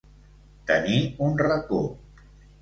Tenir 0.71 0.95
un 1.27 1.37
racó. 1.43 1.83